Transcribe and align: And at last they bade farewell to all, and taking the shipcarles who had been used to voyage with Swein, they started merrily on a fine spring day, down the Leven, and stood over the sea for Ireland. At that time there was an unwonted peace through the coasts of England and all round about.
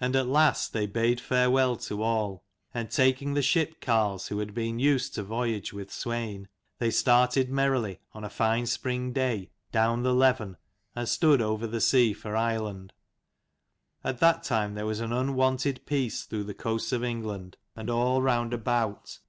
And 0.00 0.16
at 0.16 0.26
last 0.26 0.72
they 0.72 0.86
bade 0.86 1.20
farewell 1.20 1.76
to 1.76 2.02
all, 2.02 2.42
and 2.74 2.90
taking 2.90 3.34
the 3.34 3.42
shipcarles 3.42 4.26
who 4.26 4.40
had 4.40 4.54
been 4.54 4.80
used 4.80 5.14
to 5.14 5.22
voyage 5.22 5.72
with 5.72 5.90
Swein, 5.92 6.46
they 6.80 6.90
started 6.90 7.48
merrily 7.48 8.00
on 8.12 8.24
a 8.24 8.28
fine 8.28 8.66
spring 8.66 9.12
day, 9.12 9.52
down 9.70 10.02
the 10.02 10.12
Leven, 10.12 10.56
and 10.96 11.08
stood 11.08 11.40
over 11.40 11.68
the 11.68 11.80
sea 11.80 12.12
for 12.12 12.34
Ireland. 12.34 12.92
At 14.02 14.18
that 14.18 14.42
time 14.42 14.74
there 14.74 14.84
was 14.84 14.98
an 14.98 15.12
unwonted 15.12 15.86
peace 15.86 16.24
through 16.24 16.42
the 16.42 16.52
coasts 16.52 16.90
of 16.90 17.04
England 17.04 17.56
and 17.76 17.88
all 17.88 18.22
round 18.22 18.52
about. 18.52 19.20